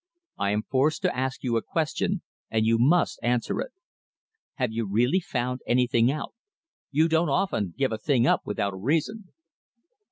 I 0.39 0.49
am 0.49 0.63
forced 0.63 1.03
to 1.03 1.15
ask 1.15 1.43
you 1.43 1.57
a 1.57 1.61
question, 1.61 2.23
and 2.49 2.65
you 2.65 2.79
must 2.79 3.19
answer 3.21 3.59
it. 3.61 3.71
Have 4.55 4.71
you 4.71 4.87
really 4.87 5.19
found 5.19 5.61
anything 5.67 6.11
out? 6.11 6.33
You 6.89 7.07
don't 7.07 7.29
often 7.29 7.75
give 7.77 7.91
a 7.91 7.99
thing 7.99 8.25
up 8.25 8.41
without 8.43 8.73
a 8.73 8.77
reason." 8.77 9.25